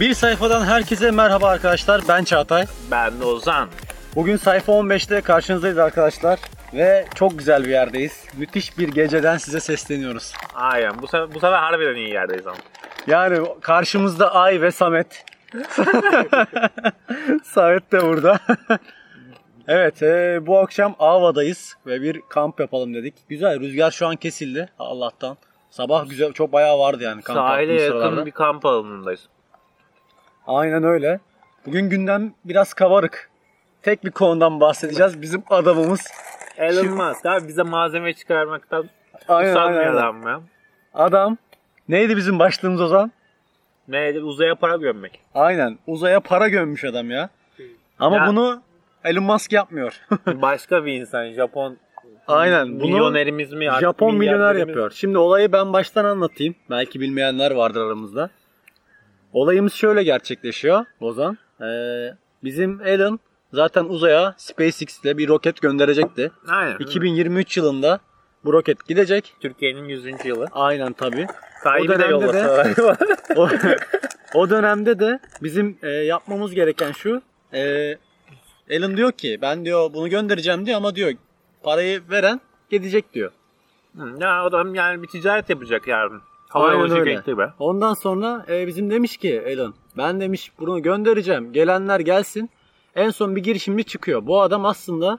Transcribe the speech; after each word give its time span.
Bir 0.00 0.14
sayfadan 0.14 0.64
herkese 0.64 1.10
merhaba 1.10 1.48
arkadaşlar. 1.48 2.00
Ben 2.08 2.24
Çağatay. 2.24 2.64
Ben 2.90 3.20
de 3.20 3.24
Ozan. 3.24 3.68
Bugün 4.16 4.36
sayfa 4.36 4.72
15'te 4.72 5.20
karşınızdayız 5.20 5.78
arkadaşlar. 5.78 6.38
Ve 6.74 7.06
çok 7.14 7.38
güzel 7.38 7.64
bir 7.64 7.68
yerdeyiz. 7.68 8.24
Müthiş 8.36 8.78
bir 8.78 8.88
geceden 8.88 9.36
size 9.36 9.60
sesleniyoruz. 9.60 10.32
Aynen. 10.54 11.02
Bu 11.02 11.06
sefer, 11.06 11.28
bu 11.28 11.34
sefer 11.34 11.52
harbiden 11.52 11.94
iyi 11.94 12.10
yerdeyiz 12.10 12.46
ama. 12.46 12.56
Yani 13.06 13.46
karşımızda 13.60 14.34
Ay 14.34 14.60
ve 14.60 14.70
Samet. 14.70 15.24
Samet 17.44 17.92
de 17.92 18.02
burada. 18.02 18.38
evet 19.68 20.02
e, 20.02 20.40
bu 20.46 20.58
akşam 20.58 20.94
Ava'dayız 20.98 21.76
ve 21.86 22.02
bir 22.02 22.20
kamp 22.28 22.60
yapalım 22.60 22.94
dedik. 22.94 23.14
Güzel 23.28 23.60
rüzgar 23.60 23.90
şu 23.90 24.06
an 24.06 24.16
kesildi 24.16 24.68
Allah'tan. 24.78 25.36
Sabah 25.70 26.08
güzel 26.08 26.32
çok 26.32 26.52
bayağı 26.52 26.78
vardı 26.78 27.02
yani 27.02 27.22
kamp 27.22 27.38
Sahile 27.38 27.82
yakın 27.82 28.26
bir 28.26 28.30
kamp 28.30 28.66
alanındayız. 28.66 29.28
Aynen 30.48 30.84
öyle. 30.84 31.20
Bugün 31.66 31.90
gündem 31.90 32.32
biraz 32.44 32.74
kabarık. 32.74 33.30
Tek 33.82 34.04
bir 34.04 34.10
konudan 34.10 34.60
bahsedeceğiz. 34.60 35.22
Bizim 35.22 35.42
adamımız. 35.50 36.00
Elon 36.56 36.88
Musk 36.88 37.26
abi 37.26 37.48
bize 37.48 37.62
malzeme 37.62 38.14
çıkarmaktan 38.14 38.88
Aynen, 39.28 39.54
aynen. 39.54 39.92
adam 39.92 40.22
ya. 40.26 40.40
Adam. 40.94 41.36
Neydi 41.88 42.16
bizim 42.16 42.38
başlığımız 42.38 42.80
o 42.80 42.86
zaman? 42.86 43.12
Neydi? 43.88 44.20
Uzaya 44.20 44.54
para 44.54 44.76
gömmek. 44.76 45.20
Aynen. 45.34 45.78
Uzaya 45.86 46.20
para 46.20 46.48
gömmüş 46.48 46.84
adam 46.84 47.10
ya. 47.10 47.28
Ama 47.98 48.16
Ya- 48.16 48.26
bunu 48.26 48.62
Elon 49.04 49.24
Musk 49.24 49.52
yapmıyor. 49.52 50.00
Başka 50.26 50.84
bir 50.84 50.92
insan. 50.92 51.32
Japon 51.32 51.76
Aynen. 52.28 52.80
Bunu 52.80 52.88
milyonerimiz 52.88 53.52
mi? 53.52 53.70
artık 53.70 53.80
Japon 53.82 54.14
milyoner 54.14 54.36
milyarderimiz 54.38 54.68
yapıyor. 54.68 54.90
Şimdi 54.90 55.18
olayı 55.18 55.52
ben 55.52 55.72
baştan 55.72 56.04
anlatayım. 56.04 56.54
Belki 56.70 57.00
bilmeyenler 57.00 57.50
vardır 57.50 57.80
aramızda. 57.80 58.30
Olayımız 59.32 59.72
şöyle 59.74 60.02
gerçekleşiyor 60.02 60.84
Bozan. 61.00 61.38
Ee, 61.60 62.14
bizim 62.44 62.80
Elon 62.86 63.20
zaten 63.52 63.84
uzaya 63.84 64.34
SpaceX 64.36 65.04
ile 65.04 65.18
bir 65.18 65.28
roket 65.28 65.60
gönderecekti. 65.62 66.30
Aynen. 66.48 66.78
2023 66.78 67.56
yılında 67.56 68.00
bu 68.44 68.52
roket 68.52 68.88
gidecek. 68.88 69.34
Türkiye'nin 69.40 69.84
100. 69.84 70.24
yılı. 70.24 70.46
Aynen 70.52 70.92
tabii. 70.92 71.26
De 71.88 71.98
dönemde 71.98 72.32
de- 72.32 72.38
yollasa. 72.38 72.96
O, 73.36 73.48
o 74.34 74.50
dönemde 74.50 74.98
de 74.98 75.18
bizim 75.42 75.78
e, 75.82 75.88
yapmamız 75.90 76.54
gereken 76.54 76.92
şu. 76.92 77.22
E, 77.54 77.94
Elon 78.68 78.96
diyor 78.96 79.12
ki 79.12 79.38
ben 79.42 79.64
diyor 79.64 79.92
bunu 79.94 80.08
göndereceğim 80.08 80.66
diyor 80.66 80.76
ama 80.76 80.94
diyor 80.94 81.12
parayı 81.62 82.02
veren 82.10 82.40
gidecek 82.70 83.14
diyor. 83.14 83.30
Ya 84.20 84.42
adam 84.42 84.74
yani 84.74 85.02
bir 85.02 85.08
ticaret 85.08 85.50
yapacak 85.50 85.88
yarın. 85.88 86.22
Hava 86.48 86.68
Aynen 86.68 86.90
öyle. 86.90 87.38
be. 87.38 87.52
Ondan 87.58 87.94
sonra 87.94 88.44
e, 88.48 88.66
bizim 88.66 88.90
demiş 88.90 89.16
ki 89.16 89.42
Elon 89.46 89.74
ben 89.96 90.20
demiş 90.20 90.52
bunu 90.58 90.82
göndereceğim. 90.82 91.52
Gelenler 91.52 92.00
gelsin. 92.00 92.50
En 92.94 93.10
son 93.10 93.36
bir 93.36 93.42
girişimci 93.42 93.84
çıkıyor. 93.84 94.26
Bu 94.26 94.42
adam 94.42 94.66
aslında 94.66 95.18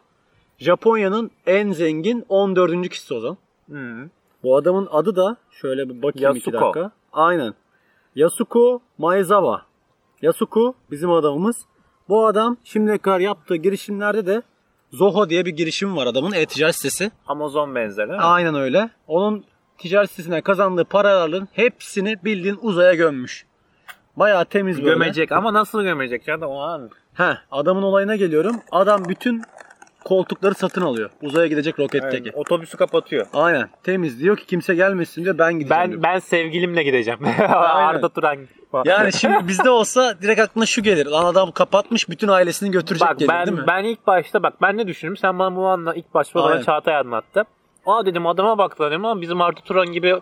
Japonya'nın 0.58 1.32
en 1.46 1.72
zengin 1.72 2.26
14. 2.30 2.90
kişisi 2.90 3.14
o 3.14 3.20
zaman. 3.20 3.38
Hı. 3.70 4.10
Bu 4.44 4.58
adamın 4.58 4.88
adı 4.92 5.16
da 5.16 5.38
şöyle 5.52 5.90
bir 5.90 6.02
bakayım 6.02 6.36
iki 6.36 6.50
Yasuko. 6.50 6.66
dakika. 6.66 6.92
Aynen. 7.14 7.54
Yasuko 8.16 8.82
Maezawa. 8.98 9.62
Yasuko 10.22 10.74
bizim 10.92 11.12
adamımız. 11.12 11.66
Bu 12.10 12.26
adam 12.26 12.58
şimdiye 12.64 12.98
kadar 12.98 13.20
yaptığı 13.20 13.56
girişimlerde 13.56 14.26
de 14.26 14.42
Zoho 14.92 15.30
diye 15.30 15.46
bir 15.46 15.52
girişim 15.52 15.96
var 15.98 16.08
adamın 16.08 16.32
e-ticaret 16.32 16.76
sitesi. 16.76 17.12
Amazon 17.28 17.76
benzeri. 17.76 18.14
Aynen 18.14 18.56
öyle. 18.56 18.90
Onun 19.08 19.44
ticaret 19.80 20.10
sitesine 20.10 20.42
kazandığı 20.42 20.86
paraların 20.86 21.48
hepsini 21.54 22.24
bildiğin 22.24 22.60
uzaya 22.62 22.94
gömmüş. 22.94 23.46
Bayağı 24.16 24.46
temiz 24.46 24.78
böyle. 24.78 24.90
Gömecek 24.90 25.32
ama 25.32 25.54
nasıl 25.54 25.84
gömecek 25.84 26.26
canım 26.26 26.50
o 26.50 26.60
an? 26.60 26.90
Heh, 27.14 27.38
adamın 27.52 27.82
olayına 27.82 28.16
geliyorum. 28.16 28.56
Adam 28.72 29.06
bütün 29.10 29.44
koltukları 30.06 30.54
satın 30.56 30.82
alıyor. 30.82 31.10
Uzaya 31.22 31.48
gidecek 31.48 31.80
roketteki. 31.80 32.28
Yani 32.28 32.38
otobüsü 32.38 32.78
kapatıyor. 32.78 33.28
Aynen. 33.34 33.70
Temiz. 33.84 34.20
Diyor 34.20 34.38
ki 34.38 34.46
kimse 34.46 34.76
gelmesin 34.76 35.24
diyor 35.24 35.38
ben 35.38 35.54
gideceğim 35.54 35.92
diyor. 35.92 36.04
Ben 36.04 36.14
ben 36.14 36.20
sevgilimle 36.20 36.84
gideceğim. 36.84 37.20
Arda 37.50 38.10
Turan. 38.10 38.38
Yani 38.86 39.14
şimdi 39.14 39.48
bizde 39.48 39.70
olsa 39.70 40.22
direkt 40.22 40.42
aklına 40.42 40.66
şu 40.66 40.84
gelir. 40.84 41.06
Lan 41.06 41.26
adam 41.26 41.52
kapatmış 41.52 42.10
bütün 42.10 42.28
ailesini 42.28 42.72
götürecek 42.72 43.10
bak 43.10 43.20
gelir 43.20 43.30
değil 43.30 43.58
mi? 43.58 43.64
ben 43.68 43.68
ben 43.68 43.84
ilk 43.84 44.08
başta 44.08 44.44
bak 44.44 44.54
ben 44.62 44.78
ne 44.78 44.88
düşündüm? 44.88 45.18
Sen 45.18 45.40
bana 45.40 45.56
bu 45.56 45.68
anla 45.68 45.94
ilk 45.94 46.14
başta 46.14 46.44
bana. 46.44 46.64
Çağatay 46.64 46.96
anlattı. 46.96 47.46
Aa 47.90 48.06
dedim 48.06 48.28
adama 48.28 48.58
bak 48.58 48.80
dedim 48.80 49.06
ama 49.06 49.22
bizim 49.22 49.42
Arda 49.42 49.62
Turan 49.62 49.92
gibi 49.92 50.16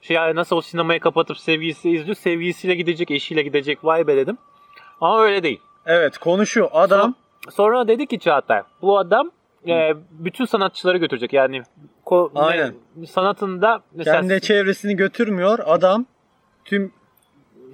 şey 0.00 0.16
yani 0.16 0.34
nasıl 0.34 0.56
o 0.56 0.60
sinemayı 0.60 1.00
kapatıp 1.00 1.38
sevgilisi 1.38 1.90
izliyor. 1.90 2.16
Sevgilisiyle 2.16 2.74
gidecek, 2.74 3.10
eşiyle 3.10 3.42
gidecek. 3.42 3.84
Vay 3.84 4.06
be 4.06 4.16
dedim. 4.16 4.38
Ama 5.00 5.22
öyle 5.22 5.42
değil. 5.42 5.60
Evet 5.86 6.18
konu 6.18 6.46
şu. 6.46 6.68
Adam 6.72 7.14
Sonra 7.50 7.88
dedi 7.88 8.06
ki 8.06 8.18
Çağatay 8.18 8.62
bu 8.82 8.98
adam 8.98 9.30
e, 9.68 9.94
bütün 10.10 10.44
sanatçıları 10.44 10.98
götürecek. 10.98 11.32
Yani 11.32 11.62
ko- 12.06 12.30
Aynen. 12.34 12.74
ne- 12.96 13.06
sanatında 13.06 13.80
mesela 13.92 14.20
kendi 14.20 14.40
çevresini 14.40 14.96
götürmüyor. 14.96 15.58
Adam 15.66 16.06
tüm 16.64 16.92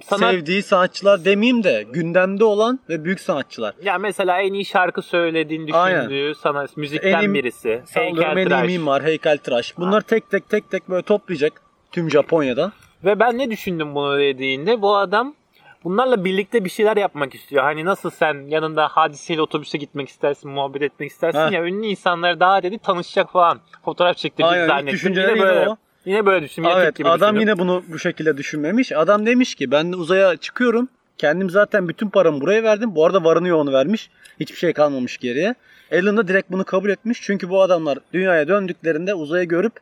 sanat 0.03 0.31
sevdiği 0.31 0.63
sanatçılar 0.63 1.25
demeyeyim 1.25 1.63
de 1.63 1.85
gündemde 1.93 2.43
olan 2.43 2.79
ve 2.89 3.05
büyük 3.05 3.19
sanatçılar. 3.19 3.73
Ya 3.83 3.97
mesela 3.97 4.39
en 4.41 4.53
iyi 4.53 4.65
şarkı 4.65 5.01
söylediğini 5.01 5.73
Aynen. 5.73 6.09
düşündüğü 6.09 6.35
sana 6.35 6.65
müzikten 6.75 7.23
En 7.23 7.33
birisi. 7.33 7.81
Sallıyorum 7.85 8.21
en 8.21 8.25
iyi 8.25 8.35
Heykeltıraş. 8.35 8.67
mimar, 8.67 9.03
heykeltıraş. 9.03 9.77
Bunlar 9.77 10.01
tek 10.01 10.29
tek 10.29 10.49
tek 10.49 10.71
tek 10.71 10.89
böyle 10.89 11.01
toplayacak 11.03 11.61
tüm 11.91 12.09
Japonya'dan. 12.11 12.71
Ve 13.05 13.19
ben 13.19 13.37
ne 13.37 13.51
düşündüm 13.51 13.95
bunu 13.95 14.19
dediğinde 14.19 14.81
bu 14.81 14.95
adam 14.95 15.35
bunlarla 15.83 16.25
birlikte 16.25 16.65
bir 16.65 16.69
şeyler 16.69 16.97
yapmak 16.97 17.35
istiyor. 17.35 17.63
Hani 17.63 17.85
nasıl 17.85 18.09
sen 18.09 18.47
yanında 18.47 18.87
hadiseyle 18.87 19.41
otobüse 19.41 19.77
gitmek 19.77 20.09
istersin, 20.09 20.51
muhabbet 20.51 20.81
etmek 20.81 21.11
istersin 21.11 21.39
Heh. 21.39 21.51
ya 21.51 21.63
ünlü 21.63 21.85
insanlar 21.85 22.39
daha 22.39 22.63
dedi 22.63 22.77
tanışacak 22.77 23.31
falan. 23.31 23.59
Fotoğraf 23.85 24.17
çektirecek 24.17 24.53
Aynen, 24.53 24.67
zannettim. 24.67 24.93
düşünceleri 24.93 25.29
Yine 25.29 25.39
yine 25.39 25.47
böyle, 25.55 25.69
o. 25.69 25.77
yine 26.05 26.25
böyle 26.25 26.45
düşündüm. 26.45 26.71
Evet 26.75 26.95
gibi 26.95 27.09
adam 27.09 27.35
düşündüm. 27.35 27.49
yine 27.49 27.59
bunu 27.59 27.83
bu 27.87 27.99
şekilde 27.99 28.37
düşünmemiş. 28.37 28.91
Adam 28.91 29.25
demiş 29.25 29.55
ki 29.55 29.71
ben 29.71 29.91
uzaya 29.91 30.37
çıkıyorum. 30.37 30.89
Kendim 31.17 31.49
zaten 31.49 31.87
bütün 31.87 32.09
paramı 32.09 32.41
buraya 32.41 32.63
verdim. 32.63 32.95
Bu 32.95 33.05
arada 33.05 33.23
varını 33.23 33.47
yoğunu 33.47 33.73
vermiş. 33.73 34.09
Hiçbir 34.39 34.57
şey 34.57 34.73
kalmamış 34.73 35.17
geriye. 35.17 35.55
Elon 35.91 36.17
da 36.17 36.27
direkt 36.27 36.51
bunu 36.51 36.63
kabul 36.65 36.89
etmiş. 36.89 37.21
Çünkü 37.21 37.49
bu 37.49 37.61
adamlar 37.61 37.97
dünyaya 38.13 38.47
döndüklerinde 38.47 39.13
uzayı 39.13 39.47
görüp 39.47 39.73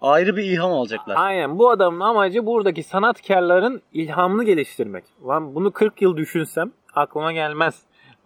ayrı 0.00 0.36
bir 0.36 0.42
ilham 0.42 0.72
alacaklar. 0.72 1.14
Aynen 1.18 1.58
bu 1.58 1.70
adamın 1.70 2.00
amacı 2.00 2.46
buradaki 2.46 2.82
sanatkarların 2.82 3.82
ilhamını 3.92 4.44
geliştirmek. 4.44 5.04
Lan 5.26 5.54
bunu 5.54 5.70
40 5.70 6.02
yıl 6.02 6.16
düşünsem 6.16 6.72
aklıma 6.94 7.32
gelmez. 7.32 7.74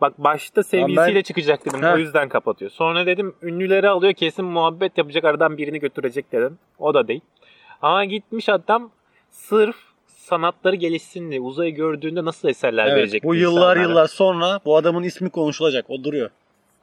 Bak 0.01 0.19
başta 0.19 0.63
sevgilisiyle 0.63 1.15
ben- 1.15 1.23
çıkacak 1.23 1.67
dedim 1.67 1.83
Heh. 1.83 1.95
o 1.95 1.99
yüzden 1.99 2.29
kapatıyor. 2.29 2.71
Sonra 2.71 3.07
dedim 3.07 3.35
ünlüleri 3.43 3.89
alıyor 3.89 4.13
kesin 4.13 4.45
muhabbet 4.45 4.99
yapacak 4.99 5.25
aradan 5.25 5.59
birini 5.59 5.81
götürecek 5.81 6.33
dedim. 6.33 6.59
O 6.79 6.95
da 6.95 7.09
değil. 7.09 7.21
Ama 7.83 8.05
gitmiş 8.05 8.49
adam 8.49 8.91
sırf 9.31 9.77
sanatları 10.07 10.77
gelişsin 10.77 11.31
diye 11.31 11.41
uzayı 11.41 11.75
gördüğünde 11.75 12.25
nasıl 12.25 12.49
eserler 12.49 12.87
Evet, 12.87 12.97
verecek 12.97 13.25
bu 13.25 13.35
yıllar 13.35 13.77
insanlara. 13.77 13.83
yıllar 13.83 14.07
sonra 14.07 14.61
bu 14.65 14.77
adamın 14.77 15.03
ismi 15.03 15.31
konuşulacak. 15.31 15.85
O 15.89 16.05
duruyor. 16.05 16.31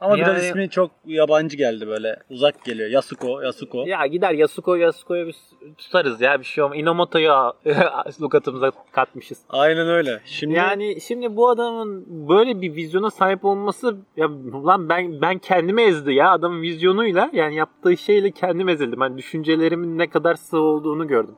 Ama 0.00 0.16
biraz 0.16 0.28
Yani- 0.44 0.48
ismi 0.48 0.70
çok 0.70 0.90
yabancı 1.06 1.56
geldi 1.56 1.86
böyle. 1.86 2.16
Uzak 2.30 2.64
geliyor. 2.64 2.90
Yasuko, 2.90 3.40
Yasuko. 3.40 3.84
Ya 3.86 4.06
gider 4.06 4.32
Yasuko 4.32 4.74
Yasuko'yu 4.74 5.26
biz 5.26 5.52
tutarız 5.78 6.20
ya 6.20 6.40
bir 6.40 6.44
şey 6.44 6.64
olmaz. 6.64 6.78
Inomoto'yu 6.78 7.32
lukatımıza 8.20 8.72
katmışız. 8.92 9.38
Aynen 9.48 9.88
öyle. 9.88 10.20
Şimdi 10.24 10.54
Yani 10.54 11.00
şimdi 11.00 11.36
bu 11.36 11.48
adamın 11.48 12.04
böyle 12.28 12.60
bir 12.62 12.74
vizyona 12.74 13.10
sahip 13.10 13.44
olması 13.44 13.96
ya 14.16 14.28
lan 14.66 14.88
ben 14.88 15.20
ben 15.20 15.38
kendimi 15.38 15.82
ezdi 15.82 16.12
ya 16.12 16.30
adamın 16.30 16.62
vizyonuyla 16.62 17.30
yani 17.32 17.54
yaptığı 17.54 17.96
şeyle 17.96 18.30
kendim 18.30 18.68
ezildim. 18.68 19.00
Ben 19.00 19.18
düşüncelerimin 19.18 19.98
ne 19.98 20.10
kadar 20.10 20.34
sığ 20.34 20.58
olduğunu 20.60 21.08
gördüm. 21.08 21.34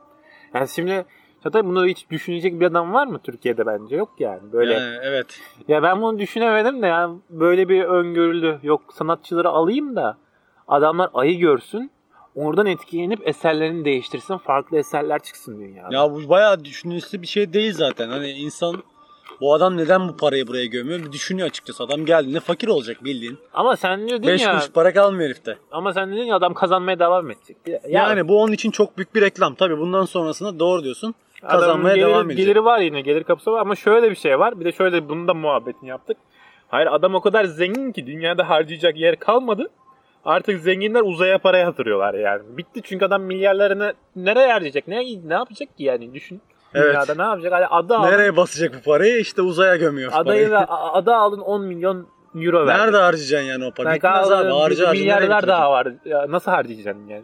Yani 0.55 0.69
şimdi 0.69 1.05
Çatay 1.43 1.65
bunu 1.65 1.87
hiç 1.87 2.11
düşünecek 2.11 2.61
bir 2.61 2.67
adam 2.67 2.93
var 2.95 3.07
mı 3.07 3.21
Türkiye'de 3.25 3.67
bence 3.67 3.97
yok 3.97 4.11
yani 4.19 4.53
böyle. 4.53 4.73
Yani 4.73 4.97
evet. 5.03 5.41
Ya 5.69 5.83
ben 5.83 6.03
bunu 6.03 6.19
düşünemedim 6.19 6.83
de 6.83 6.87
ya 6.87 7.11
böyle 7.31 7.69
bir 7.69 7.85
öngörülü 7.85 8.59
yok 8.63 8.83
sanatçıları 8.95 9.49
alayım 9.49 9.97
da 9.97 10.17
adamlar 10.69 11.11
ayı 11.15 11.39
görsün 11.39 11.91
oradan 12.35 12.67
etkilenip 12.67 13.29
eserlerini 13.29 13.85
değiştirsin 13.85 14.37
farklı 14.37 14.79
eserler 14.79 15.23
çıksın 15.23 15.61
dünyada. 15.61 15.95
Ya 15.95 16.13
bu 16.13 16.29
bayağı 16.29 16.65
düşünülmesi 16.65 17.23
bir 17.23 17.27
şey 17.27 17.53
değil 17.53 17.73
zaten. 17.73 18.09
Hani 18.09 18.31
insan 18.31 18.83
bu 19.41 19.55
adam 19.55 19.77
neden 19.77 20.09
bu 20.09 20.17
parayı 20.17 20.47
buraya 20.47 20.67
gömüyor? 20.67 21.01
Bir 21.01 21.13
düşünüyor 21.13 21.49
açıkçası. 21.49 21.85
Adam 21.85 22.05
geldiğinde 22.05 22.41
fakir 22.41 22.69
olacak 22.69 23.05
bildiğin. 23.05 23.39
Ama 23.55 23.77
sen 23.77 24.09
diyordun 24.09 24.27
5 24.27 24.43
ya 24.43 24.53
kuruş 24.53 24.71
para 24.71 24.93
kalmıyor 24.93 25.25
herifte. 25.25 25.59
Ama 25.71 25.93
sen 25.93 26.13
dedin 26.13 26.23
ya 26.23 26.37
adam 26.37 26.55
kazanmaya 26.55 26.99
devam 26.99 27.31
edecek. 27.31 27.57
Ya, 27.67 27.81
Yani 27.89 28.29
bu 28.29 28.43
onun 28.43 28.53
için 28.53 28.71
çok 28.71 28.97
büyük 28.97 29.15
bir 29.15 29.21
reklam. 29.21 29.55
Tabii 29.55 29.79
bundan 29.79 30.05
sonrasında 30.05 30.59
doğru 30.59 30.85
diyorsun. 30.85 31.15
Kazanmaya 31.49 31.95
geliri, 31.97 32.09
devam 32.11 32.31
edecek. 32.31 32.47
Geliri 32.47 32.65
var 32.65 32.79
yine 32.81 33.01
gelir 33.01 33.25
kapısı 33.25 33.53
var 33.53 33.61
ama 33.61 33.77
şöyle 33.77 34.11
bir 34.11 34.17
şey 34.17 34.39
var. 34.39 34.61
Bir 34.61 34.65
de 34.65 34.73
şöyle 34.73 35.09
bunun 35.09 35.29
da 35.29 35.35
muhabbetini 35.35 35.89
yaptık. 35.89 36.17
Hayır 36.69 36.89
adam 36.93 37.15
o 37.15 37.21
kadar 37.21 37.45
zengin 37.45 37.93
ki 37.93 38.07
dünyada 38.07 38.49
harcayacak 38.49 38.97
yer 38.97 39.17
kalmadı. 39.17 39.71
Artık 40.25 40.61
zenginler 40.61 41.01
uzaya 41.01 41.39
para 41.39 41.59
yatırıyorlar 41.59 42.15
yani. 42.15 42.43
Bitti 42.49 42.81
çünkü 42.85 43.05
adam 43.05 43.23
milyarlarını 43.23 43.95
nereye 44.17 44.53
harcayacak? 44.53 44.89
Ne, 44.89 44.99
ne 45.29 45.35
yapacak 45.35 45.77
ki 45.77 45.85
yani 45.85 46.15
düşün. 46.15 46.41
Evet. 46.75 46.89
Dünyada 46.95 47.15
ne 47.15 47.23
yapacak? 47.23 47.53
Hani 47.53 47.67
aldın, 47.67 48.03
Nereye 48.03 48.37
basacak 48.37 48.75
bu 48.75 48.91
parayı? 48.91 49.19
İşte 49.19 49.43
uzaya 49.43 49.77
gömüyor 49.77 50.13
adayı 50.15 50.49
parayı. 50.49 50.67
adı 50.69 51.15
aldın 51.15 51.41
10 51.41 51.65
milyon 51.65 52.07
euro 52.35 52.67
verdin. 52.67 52.83
Nerede 52.83 52.97
harcayacaksın 52.97 53.47
yani 53.49 53.65
o 53.65 53.71
parayı? 53.71 53.97
Bitmez 53.97 54.33
abi. 54.33 54.51
Harca 54.51 54.93
milyarlar 54.93 55.47
daha 55.47 55.71
var. 55.71 55.89
Ya 56.05 56.27
nasıl 56.29 56.51
harcayacaksın 56.51 57.07
yani? 57.09 57.23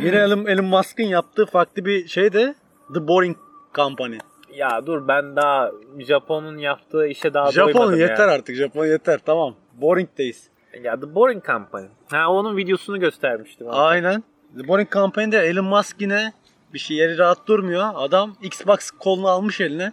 Yine 0.00 0.16
Elon, 0.16 0.46
Elon 0.46 0.64
Musk'ın 0.64 1.04
yaptığı 1.04 1.46
farklı 1.46 1.84
bir 1.84 2.08
şey 2.08 2.32
de 2.32 2.54
The 2.94 3.08
Boring 3.08 3.36
Company. 3.74 4.18
ya 4.54 4.86
dur 4.86 5.08
ben 5.08 5.36
daha 5.36 5.70
Japon'un 5.98 6.58
yaptığı 6.58 7.06
işe 7.06 7.34
daha 7.34 7.52
Japon 7.52 7.74
doymadım 7.74 8.00
yeter 8.00 8.28
ya. 8.28 8.34
artık. 8.34 8.56
Japon 8.56 8.86
yeter. 8.86 9.20
Tamam. 9.26 9.54
Boring'deyiz. 9.72 10.50
Ya 10.82 11.00
The 11.00 11.14
Boring 11.14 11.46
Company. 11.46 11.86
Ha 12.10 12.28
onun 12.28 12.56
videosunu 12.56 13.00
göstermiştim. 13.00 13.68
abi. 13.68 13.76
Aynen. 13.76 14.22
The 14.58 14.68
Boring 14.68 14.92
Company'de 14.92 15.38
Elon 15.38 15.64
Musk 15.64 15.96
yine 16.00 16.32
bir 16.74 16.78
şey 16.78 16.96
yeri 16.96 17.18
rahat 17.18 17.46
durmuyor. 17.46 17.90
Adam 17.94 18.36
Xbox 18.42 18.90
kolunu 18.90 19.28
almış 19.28 19.60
eline. 19.60 19.92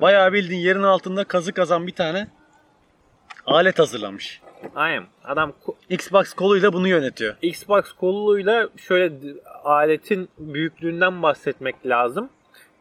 Bayağı 0.00 0.32
bildiğin 0.32 0.60
yerin 0.60 0.82
altında 0.82 1.24
kazı 1.24 1.52
kazan 1.52 1.86
bir 1.86 1.92
tane 1.94 2.28
alet 3.46 3.78
hazırlamış. 3.78 4.40
Aynen. 4.74 5.04
Adam 5.24 5.52
ko- 5.66 5.74
Xbox 5.90 6.32
koluyla 6.32 6.72
bunu 6.72 6.88
yönetiyor. 6.88 7.34
Xbox 7.42 7.92
koluyla 7.92 8.68
şöyle 8.76 9.12
aletin 9.66 10.28
büyüklüğünden 10.38 11.22
bahsetmek 11.22 11.86
lazım. 11.86 12.28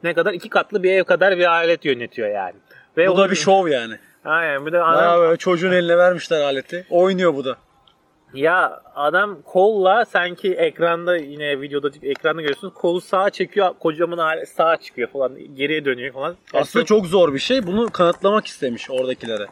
Ne 0.03 0.13
kadar 0.13 0.33
iki 0.33 0.49
katlı 0.49 0.83
bir 0.83 0.91
ev 0.91 1.03
kadar 1.03 1.37
bir 1.37 1.45
alet 1.51 1.85
yönetiyor 1.85 2.29
yani. 2.29 2.55
Ve 2.97 3.07
Bu 3.07 3.17
da 3.17 3.31
bir 3.31 3.35
şov 3.35 3.67
yani. 3.67 3.99
Aynen 4.25 4.65
bir 4.65 4.71
de 4.71 4.79
Bayağı 4.79 5.11
adam, 5.11 5.21
böyle 5.21 5.37
çocuğun 5.37 5.71
eline 5.71 5.97
vermişler 5.97 6.41
aleti. 6.41 6.85
Oynuyor 6.89 7.33
bu 7.35 7.45
da. 7.45 7.57
ya 8.33 8.81
adam 8.95 9.37
kolla 9.45 10.05
sanki 10.05 10.53
ekranda 10.53 11.17
yine 11.17 11.61
videoda 11.61 11.89
ekranda 12.03 12.41
görüyorsunuz 12.41 12.73
kolu 12.73 13.01
sağa 13.01 13.29
çekiyor 13.29 13.73
kocaman 13.79 14.17
alet 14.17 14.49
sağa 14.49 14.77
çıkıyor 14.77 15.09
falan 15.09 15.55
geriye 15.55 15.85
dönüyor 15.85 16.13
falan. 16.13 16.35
Yani 16.53 16.61
Aslında 16.61 16.85
çok 16.85 17.05
zor 17.05 17.33
bir 17.33 17.39
şey. 17.39 17.67
Bunu 17.67 17.89
kanıtlamak 17.89 18.45
istemiş 18.47 18.91
oradakilere. 18.91 19.45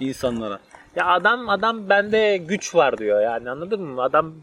insanlara. 0.00 0.58
Ya 0.96 1.06
adam 1.06 1.48
adam 1.48 1.88
bende 1.88 2.36
güç 2.36 2.74
var 2.74 2.98
diyor 2.98 3.22
yani 3.22 3.50
anladın 3.50 3.82
mı? 3.82 4.02
Adam 4.02 4.34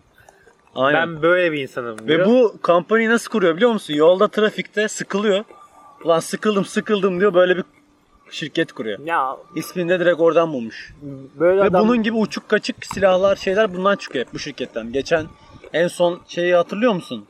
Aynen. 0.76 1.16
ben 1.16 1.22
böyle 1.22 1.52
bir 1.52 1.62
insanım 1.62 2.08
diyor. 2.08 2.20
Ve 2.20 2.26
bu 2.26 2.56
kampanyayı 2.62 3.10
nasıl 3.10 3.32
kuruyor 3.32 3.56
biliyor 3.56 3.72
musun? 3.72 3.94
Yolda 3.94 4.28
trafikte 4.28 4.88
sıkılıyor. 4.88 5.44
Ulan 6.04 6.20
sıkıldım 6.20 6.66
sıkıldım 6.66 7.20
diyor 7.20 7.34
böyle 7.34 7.58
bir 7.58 7.64
şirket 8.32 8.72
kuruyor. 8.72 9.00
ya 9.00 9.38
İsmini 9.56 9.90
de 9.90 10.00
direkt 10.00 10.20
oradan 10.20 10.54
bulmuş. 10.54 10.94
böyle 11.40 11.62
Ve 11.62 11.66
adam 11.66 11.84
bunun 11.88 12.04
gibi 12.04 12.18
uçuk 12.18 12.50
kaçık 12.50 12.86
silahlar 12.86 13.36
şeyler 13.36 13.74
bundan 13.76 13.96
çıkıyor 13.96 14.26
hep 14.26 14.34
bu 14.34 14.40
şirketten. 14.40 14.92
Geçen 14.92 15.26
en 15.74 15.88
son 15.88 16.22
şeyi 16.28 16.56
hatırlıyor 16.56 16.94
musun? 16.94 17.26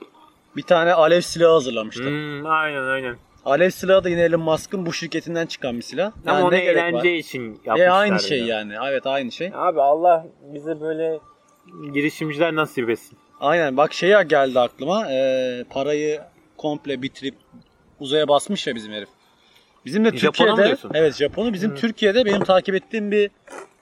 Bir 0.56 0.64
tane 0.64 0.94
alev 0.94 1.22
silahı 1.22 1.52
hazırlamıştı. 1.54 2.04
Hmm, 2.04 2.46
aynen 2.46 2.84
aynen. 2.84 3.16
Alev 3.46 3.70
silahı 3.70 4.04
da 4.04 4.10
yine 4.10 4.22
Elon 4.22 4.42
Musk'ın 4.42 4.86
bu 4.86 4.94
şirketinden 4.94 5.46
çıkan 5.46 5.78
bir 5.78 5.82
silah. 5.82 6.12
Ama 6.28 6.36
Yani 6.38 6.44
onu 6.46 6.52
gerek 6.58 6.78
var? 6.78 6.84
eğlence 6.84 7.18
için 7.18 7.42
yapmışlar. 7.66 7.88
E 7.88 7.92
aynı 7.92 8.20
şey 8.20 8.40
ya. 8.40 8.46
yani. 8.46 8.74
Evet 8.90 9.08
aynı 9.08 9.32
şey. 9.32 9.52
Abi 9.56 9.82
Allah 9.82 10.28
bize 10.54 10.82
böyle 10.82 11.20
girişimciler 11.94 12.56
nasip 12.56 12.90
etsin. 12.90 13.18
Aynen 13.42 13.78
bak 13.78 13.94
şeye 13.94 14.24
geldi 14.24 14.60
aklıma. 14.60 15.12
Ee, 15.12 15.64
parayı 15.70 16.22
komple 16.58 17.02
bitirip 17.02 17.36
uzaya 18.00 18.28
basmış 18.28 18.68
ya 18.68 18.76
bizim 18.76 18.94
herif. 18.94 19.10
Bizim 19.86 20.06
de 20.06 20.18
Japon'a 20.18 20.32
Türkiye'de 20.32 20.68
diyorsun? 20.68 20.92
evet 20.94 21.16
Japon'u 21.16 21.54
bizim 21.54 21.72
Hı. 21.72 21.76
Türkiye'de 21.76 22.26
benim 22.26 22.44
takip 22.44 22.76
ettiğim 22.76 23.12
bir 23.12 23.32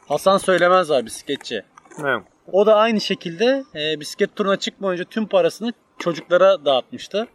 Hasan 0.07 0.37
Söylemez 0.37 0.89
var 0.89 1.05
bisikletçi. 1.05 1.63
Evet. 2.01 2.21
O 2.51 2.65
da 2.65 2.75
aynı 2.75 3.01
şekilde 3.01 3.63
e, 3.75 3.99
bisiklet 3.99 4.35
turuna 4.35 4.55
çıkmadan 4.55 4.93
önce 4.93 5.05
tüm 5.05 5.27
parasını 5.27 5.73
çocuklara 5.99 6.65
dağıtmıştı. 6.65 7.27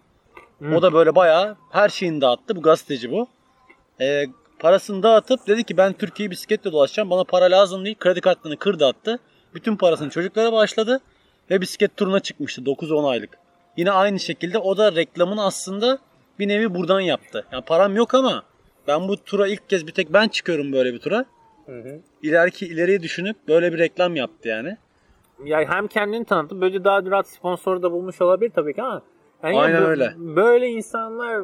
Hı. 0.62 0.76
O 0.76 0.82
da 0.82 0.92
böyle 0.92 1.14
bayağı 1.14 1.56
her 1.70 1.88
şeyini 1.88 2.20
dağıttı. 2.20 2.56
Bu 2.56 2.62
gazeteci 2.62 3.10
bu. 3.10 3.28
E, 4.00 4.26
parasını 4.58 5.02
dağıtıp 5.02 5.46
dedi 5.46 5.64
ki 5.64 5.76
ben 5.76 5.92
Türkiye'yi 5.92 6.30
bisikletle 6.30 6.72
dolaşacağım. 6.72 7.10
Bana 7.10 7.24
para 7.24 7.44
lazım 7.44 7.84
değil. 7.84 7.96
Kredi 7.98 8.20
kartlarını 8.20 8.58
kırdı 8.58 8.86
attı. 8.86 9.18
Bütün 9.54 9.76
parasını 9.76 10.10
çocuklara 10.10 10.52
bağışladı. 10.52 11.00
Ve 11.50 11.60
bisiklet 11.60 11.96
turuna 11.96 12.20
çıkmıştı 12.20 12.62
9-10 12.62 13.08
aylık. 13.08 13.30
Yine 13.76 13.90
aynı 13.90 14.20
şekilde 14.20 14.58
o 14.58 14.76
da 14.76 14.96
reklamını 14.96 15.44
aslında 15.44 15.98
bir 16.38 16.48
nevi 16.48 16.74
buradan 16.74 17.00
yaptı. 17.00 17.46
Yani 17.52 17.64
param 17.64 17.96
yok 17.96 18.14
ama 18.14 18.42
ben 18.88 19.08
bu 19.08 19.16
tura 19.16 19.48
ilk 19.48 19.70
kez 19.70 19.86
bir 19.86 19.92
tek 19.92 20.12
ben 20.12 20.28
çıkıyorum 20.28 20.72
böyle 20.72 20.94
bir 20.94 20.98
tura. 20.98 21.24
Hı 21.66 21.80
hı. 21.80 22.00
İleriki 22.22 22.66
ileriyi 22.66 23.02
düşünüp 23.02 23.36
böyle 23.48 23.72
bir 23.72 23.78
reklam 23.78 24.16
yaptı 24.16 24.48
yani. 24.48 24.76
Ya 25.44 25.68
hem 25.68 25.86
kendini 25.86 26.24
tanıtıp 26.24 26.60
böylece 26.60 26.84
daha 26.84 27.04
rahat 27.04 27.28
sponsor 27.28 27.82
da 27.82 27.92
bulmuş 27.92 28.20
olabilir 28.20 28.52
tabii 28.54 28.74
ki 28.74 28.82
ama 28.82 29.02
yani 29.42 29.58
Aynen 29.58 29.82
bu- 29.82 29.86
öyle. 29.86 30.14
Böyle 30.16 30.68
insanlar 30.68 31.42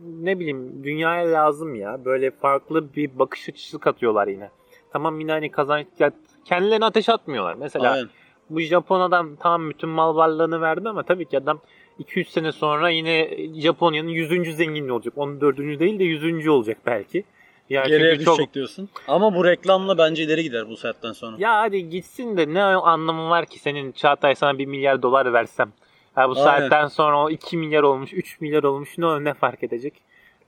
ne 0.00 0.38
bileyim 0.38 0.84
dünyaya 0.84 1.32
lazım 1.32 1.74
ya. 1.74 2.04
Böyle 2.04 2.30
farklı 2.30 2.94
bir 2.94 3.18
bakış 3.18 3.48
açısı 3.48 3.78
katıyorlar 3.78 4.28
yine. 4.28 4.50
Tamam 4.92 5.20
yine 5.20 5.32
hani 5.32 5.50
kazanç 5.50 5.86
ya 5.98 6.12
kendilerine 6.44 6.84
ateş 6.84 7.08
atmıyorlar. 7.08 7.54
Mesela 7.54 7.90
Aynen. 7.92 8.08
Bu 8.50 8.60
Japon 8.60 9.00
adam 9.00 9.36
tamam 9.36 9.70
bütün 9.70 9.88
mal 9.88 10.16
varlığını 10.16 10.60
verdi 10.60 10.88
ama 10.88 11.02
tabii 11.02 11.24
ki 11.24 11.38
adam 11.38 11.60
200 11.98 12.28
sene 12.28 12.52
sonra 12.52 12.90
yine 12.90 13.30
Japonya'nın 13.60 14.08
100. 14.08 14.56
zengini 14.56 14.92
olacak. 14.92 15.14
14. 15.16 15.58
değil 15.58 15.98
de 15.98 16.04
100. 16.04 16.48
olacak 16.48 16.78
belki. 16.86 17.24
Yani 17.70 17.88
Geriye 17.88 18.12
çünkü 18.12 18.24
çok 18.24 18.36
düşecek 18.36 18.54
diyorsun. 18.54 18.88
Ama 19.08 19.34
bu 19.34 19.44
reklamla 19.44 19.98
bence 19.98 20.22
ileri 20.22 20.42
gider 20.42 20.68
bu 20.68 20.76
saatten 20.76 21.12
sonra. 21.12 21.36
ya 21.38 21.58
hadi 21.60 21.90
gitsin 21.90 22.36
de 22.36 22.54
ne 22.54 22.62
anlamı 22.62 23.30
var 23.30 23.46
ki 23.46 23.58
senin 23.58 23.92
Çağatay 23.92 24.34
sana 24.34 24.58
1 24.58 24.66
milyar 24.66 25.02
dolar 25.02 25.32
versem. 25.32 25.72
Ha 26.14 26.28
bu 26.28 26.32
Aynen. 26.32 26.44
saatten 26.44 26.86
sonra 26.86 27.24
o 27.24 27.30
2 27.30 27.56
milyar 27.56 27.82
olmuş, 27.82 28.12
3 28.12 28.40
milyar 28.40 28.62
olmuş 28.62 28.98
ne 28.98 29.24
ne 29.24 29.34
fark 29.34 29.62
edecek? 29.62 29.94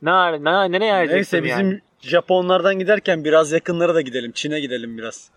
Ne, 0.03 0.11
ne 0.45 0.73
nereye 0.73 0.93
harcayacaksın 0.93 1.37
Neyse 1.37 1.43
bizim 1.43 1.71
yani? 1.71 1.81
Japonlardan 2.01 2.79
giderken 2.79 3.25
biraz 3.25 3.53
yakınlara 3.53 3.95
da 3.95 4.01
gidelim. 4.01 4.33
Çin'e 4.33 4.61
gidelim 4.61 4.99
biraz. 4.99 5.31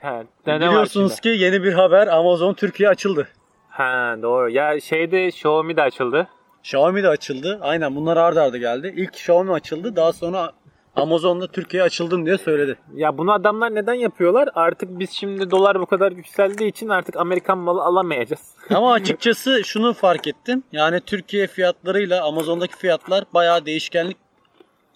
Ha, 0.00 0.22
ne, 0.46 0.52
ne 0.52 0.60
var 0.60 0.70
Biliyorsunuz 0.70 1.12
şimdi? 1.12 1.20
ki 1.20 1.44
yeni 1.44 1.62
bir 1.62 1.72
haber 1.72 2.06
Amazon 2.06 2.54
Türkiye 2.54 2.88
açıldı. 2.88 3.28
Ha 3.68 4.16
doğru. 4.22 4.50
Ya 4.50 4.80
şeyde 4.80 5.26
Xiaomi 5.26 5.76
de 5.76 5.82
açıldı. 5.82 6.28
Xiaomi 6.60 7.02
de 7.02 7.08
açıldı. 7.08 7.58
Aynen 7.62 7.96
bunlar 7.96 8.16
arda 8.16 8.42
arda 8.42 8.58
geldi. 8.58 8.94
İlk 8.96 9.14
Xiaomi 9.14 9.52
açıldı. 9.52 9.96
Daha 9.96 10.12
sonra 10.12 10.52
Amazon'da 10.96 11.46
Türkiye'ye 11.46 11.84
açıldım 11.86 12.26
diye 12.26 12.38
söyledi. 12.38 12.76
Ya 12.94 13.18
bunu 13.18 13.32
adamlar 13.32 13.74
neden 13.74 13.94
yapıyorlar? 13.94 14.48
Artık 14.54 14.98
biz 14.98 15.10
şimdi 15.10 15.50
dolar 15.50 15.80
bu 15.80 15.86
kadar 15.86 16.12
yükseldiği 16.12 16.70
için 16.70 16.88
artık 16.88 17.16
Amerikan 17.16 17.58
malı 17.58 17.82
alamayacağız. 17.82 18.54
Ama 18.74 18.92
açıkçası 18.92 19.64
şunu 19.64 19.92
fark 19.92 20.26
ettim. 20.26 20.64
Yani 20.72 21.00
Türkiye 21.00 21.46
fiyatlarıyla 21.46 22.24
Amazon'daki 22.24 22.76
fiyatlar 22.76 23.24
bayağı 23.34 23.66
değişkenlik 23.66 24.16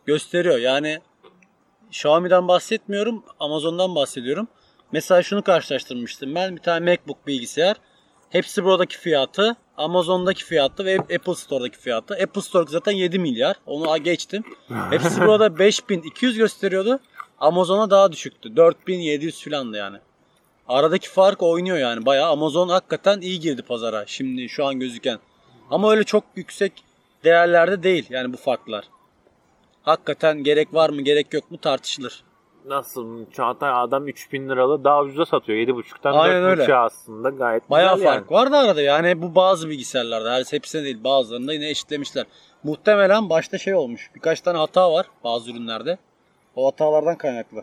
gösteriyor. 0.07 0.59
Yani 0.59 0.99
Xiaomi'den 1.88 2.49
bahsetmiyorum, 2.49 3.23
Amazon'dan 3.40 3.95
bahsediyorum. 3.95 4.49
Mesela 4.92 5.23
şunu 5.23 5.42
karşılaştırmıştım 5.42 6.35
ben. 6.35 6.56
Bir 6.56 6.62
tane 6.62 6.90
MacBook 6.90 7.26
bilgisayar. 7.26 7.76
Hepsi 8.30 8.64
buradaki 8.64 8.99
fiyatı, 8.99 9.56
Amazon'daki 9.76 10.44
fiyatı 10.44 10.85
ve 10.85 10.99
Apple 10.99 11.35
Store'daki 11.35 11.78
fiyatı. 11.78 12.14
Apple 12.14 12.40
Store 12.40 12.70
zaten 12.70 12.92
7 12.92 13.18
milyar. 13.18 13.56
Onu 13.66 13.99
geçtim. 13.99 14.44
Hepsi 14.90 15.20
burada 15.20 15.59
5200 15.59 16.37
gösteriyordu. 16.37 17.00
Amazon'a 17.38 17.90
daha 17.90 18.12
düşüktü. 18.12 18.56
4700 18.56 19.40
filandı 19.40 19.76
yani. 19.76 19.99
Aradaki 20.68 21.09
fark 21.11 21.42
oynuyor 21.42 21.78
yani. 21.78 22.06
Bayağı 22.06 22.30
Amazon 22.30 22.68
hakikaten 22.68 23.20
iyi 23.20 23.40
girdi 23.40 23.62
pazara 23.62 24.04
şimdi 24.06 24.49
şu 24.49 24.66
an 24.66 24.80
gözüken. 24.80 25.18
Ama 25.70 25.90
öyle 25.90 26.04
çok 26.04 26.25
yüksek 26.37 26.73
değerlerde 27.25 27.82
değil 27.82 28.06
yani 28.11 28.32
bu 28.32 28.37
farklar. 28.37 28.85
Hakikaten 29.82 30.44
gerek 30.44 30.75
var 30.75 30.90
mı 30.90 31.02
gerek 31.02 31.35
yok 31.35 31.50
mu 31.50 31.59
tartışılır. 31.59 32.25
Nasıl? 32.67 33.31
Çağatay 33.33 33.71
adam 33.75 34.09
3000 34.09 34.49
liralı 34.49 34.85
daha 34.85 35.02
ucuza 35.02 35.26
satıyor. 35.26 35.59
7.5'tan 35.59 36.12
Aynen 36.12 36.45
öyle. 36.45 36.64
4.5'a 36.64 36.85
aslında 36.85 37.31
gayet 37.31 37.71
Bayağı 37.71 37.95
güzel 37.95 38.07
yani. 38.07 38.19
fark 38.19 38.33
var 38.33 38.52
da 38.52 38.59
arada 38.59 38.83
yani 38.83 39.23
bu 39.23 39.35
bazı 39.35 39.69
bilgisayarlarda 39.69 40.33
her 40.33 40.45
hepsine 40.50 40.85
değil 40.85 41.05
bazılarında 41.05 41.52
yine 41.52 41.71
eşitlemişler. 41.71 42.26
Muhtemelen 42.64 43.31
başta 43.31 43.59
şey 43.59 43.75
olmuş 43.75 44.11
birkaç 44.14 44.40
tane 44.40 44.59
hata 44.59 44.93
var 44.93 45.07
bazı 45.25 45.50
ürünlerde. 45.50 45.99
O 46.57 46.67
hatalardan 46.67 47.19
kaynaklı. 47.19 47.62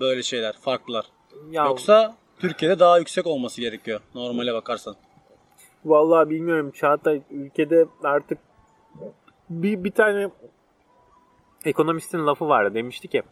Böyle 0.00 0.22
şeyler 0.22 0.52
farklılar. 0.52 1.04
Ya, 1.50 1.64
Yoksa 1.64 2.14
Türkiye'de 2.38 2.78
daha 2.78 2.98
yüksek 2.98 3.26
olması 3.26 3.60
gerekiyor 3.60 4.00
normale 4.14 4.54
bakarsan. 4.54 4.96
Vallahi 5.84 6.30
bilmiyorum 6.30 6.70
Çağatay 6.70 7.22
ülkede 7.30 7.86
artık 8.04 8.38
bir, 9.50 9.84
bir 9.84 9.90
tane 9.90 10.30
ekonomistin 11.64 12.26
lafı 12.26 12.48
vardı 12.48 12.74
demişti 12.74 13.08
ki 13.08 13.22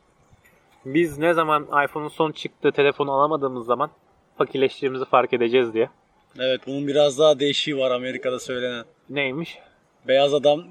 biz 0.85 1.19
ne 1.19 1.35
zaman 1.35 1.63
iPhone'un 1.85 2.09
son 2.09 2.33
çıktığı 2.33 2.73
telefonu 2.73 3.13
alamadığımız 3.13 3.67
zaman 3.67 3.91
fakirleştiğimizi 4.39 5.05
fark 5.05 5.33
edeceğiz 5.33 5.75
diye. 5.75 5.89
Evet 6.39 6.61
bunun 6.67 6.87
biraz 6.87 7.19
daha 7.19 7.39
değişiği 7.41 7.79
var 7.79 7.91
Amerika'da 7.91 8.39
söylenen. 8.39 8.85
Neymiş? 9.11 9.59
Beyaz 10.09 10.35
adam 10.35 10.65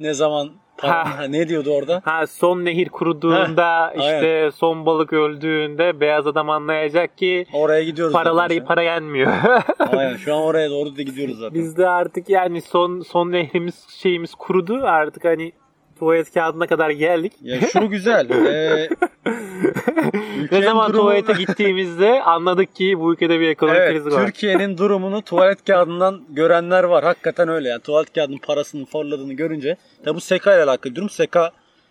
ne 0.00 0.14
zaman 0.14 0.50
Ha. 0.80 1.04
Ne 1.28 1.48
diyordu 1.48 1.70
orada? 1.70 2.02
Ha 2.04 2.26
son 2.26 2.64
nehir 2.64 2.88
kuruduğunda 2.88 3.92
işte 3.96 4.50
son 4.54 4.86
balık 4.86 5.12
öldüğünde 5.12 6.00
beyaz 6.00 6.26
adam 6.26 6.50
anlayacak 6.50 7.18
ki 7.18 7.46
Oraya 7.52 7.82
gidiyoruz. 7.84 8.12
paralar 8.12 8.48
zaten 8.48 8.64
para 8.64 8.82
yenmiyor. 8.82 9.32
Aynen 9.78 10.16
şu 10.16 10.34
an 10.34 10.42
oraya 10.42 10.70
doğru 10.70 10.96
da 10.96 11.02
gidiyoruz 11.02 11.38
zaten. 11.38 11.54
Bizde 11.54 11.88
artık 11.88 12.28
yani 12.28 12.60
son 12.60 13.00
son 13.00 13.32
nehrimiz 13.32 13.86
şeyimiz 13.88 14.34
kurudu 14.34 14.80
artık 14.82 15.24
hani 15.24 15.52
tuvalet 16.02 16.34
kağıdına 16.34 16.66
kadar 16.66 16.90
geldik. 16.90 17.32
Ya 17.42 17.60
şu 17.72 17.88
güzel. 17.88 18.30
Ee, 18.30 18.88
ne 20.52 20.62
zaman 20.62 20.90
durumu- 20.90 20.96
tuvalete 20.96 21.32
gittiğimizde 21.32 22.22
anladık 22.22 22.74
ki 22.76 23.00
bu 23.00 23.12
ülkede 23.12 23.40
bir 23.40 23.48
ekonomik 23.48 23.80
Evet, 23.80 23.92
kriz 23.92 24.06
var. 24.06 24.26
Türkiye'nin 24.26 24.78
durumunu 24.78 25.22
tuvalet 25.22 25.64
kağıdından 25.64 26.22
görenler 26.30 26.84
var. 26.84 27.04
Hakikaten 27.04 27.48
öyle 27.48 27.68
yani. 27.68 27.82
Tuvalet 27.82 28.12
kağıdının 28.12 28.38
parasının 28.38 28.84
fırladığını 28.84 29.32
görünce. 29.32 29.76
Tabi 30.04 30.14
bu 30.14 30.20
SEKA 30.20 30.54
ile 30.54 30.62
alakalı 30.62 30.94
durum. 30.94 31.10
SEKA 31.10 31.50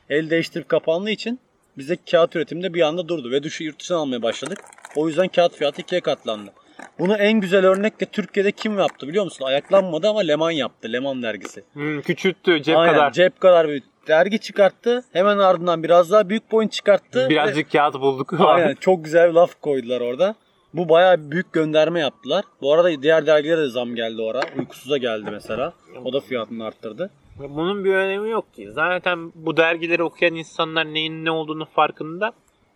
el 0.10 0.30
değiştirip 0.30 0.70
kapandığı 0.70 1.12
için 1.12 1.40
bize 1.78 1.98
kağıt 2.12 2.36
üretiminde 2.36 2.74
bir 2.74 2.82
anda 2.82 3.08
durdu 3.08 3.32
ve 3.32 3.44
dışı 3.44 3.64
yurt 3.64 3.80
dışından 3.80 4.00
almaya 4.00 4.22
başladık. 4.22 4.58
O 4.96 5.08
yüzden 5.08 5.28
kağıt 5.28 5.56
fiyatı 5.56 5.82
ikiye 5.82 6.02
katlandı. 6.02 6.52
Bunu 7.00 7.16
en 7.16 7.40
güzel 7.40 7.66
örnekle 7.66 8.06
Türkiye'de 8.06 8.52
kim 8.52 8.80
yaptı 8.80 9.08
biliyor 9.08 9.24
musun? 9.24 9.46
Ayaklanmadı 9.46 10.10
ama 10.10 10.20
Leman 10.20 10.52
yaptı. 10.52 10.94
Leman 10.94 11.24
dergisi. 11.24 11.64
Hmm, 11.74 12.02
küçülttü 12.02 12.64
cep 12.64 12.78
Aynen, 12.78 12.94
kadar. 12.94 13.12
Cep 13.12 13.40
kadar 13.40 13.70
bir 13.70 13.84
dergi 14.08 14.40
çıkarttı. 14.40 15.04
Hemen 15.14 15.38
ardından 15.38 15.84
biraz 15.84 16.12
daha 16.12 16.30
büyük 16.30 16.52
boyun 16.52 16.68
çıkarttı. 16.68 17.30
Birazcık 17.30 17.72
kağıt 17.72 17.94
bulduk. 17.94 18.34
Aynen 18.40 18.76
çok 18.76 19.06
güzel 19.06 19.30
bir 19.30 19.34
laf 19.34 19.62
koydular 19.62 20.02
orada. 20.02 20.36
Bu 20.74 20.90
bayağı 20.90 21.32
büyük 21.32 21.54
gönderme 21.54 22.00
yaptılar. 22.00 22.46
Bu 22.62 22.74
arada 22.74 23.02
diğer 23.02 23.28
dergilere 23.28 23.62
de 23.62 23.70
zam 23.70 23.96
geldi 23.96 24.22
o 24.22 24.30
ara. 24.30 24.42
Uykusuza 24.58 24.98
geldi 24.98 25.32
mesela. 25.32 25.74
O 26.06 26.14
da 26.14 26.20
fiyatını 26.20 26.66
arttırdı. 26.66 27.10
Bunun 27.40 27.86
bir 27.86 27.94
önemi 27.94 28.30
yok 28.30 28.54
ki. 28.54 28.72
Zaten 28.72 29.32
bu 29.36 29.58
dergileri 29.58 30.04
okuyan 30.04 30.36
insanlar 30.36 30.94
neyin 30.94 31.26
ne 31.26 31.32
olduğunu 31.32 31.66
farkında. 31.66 32.32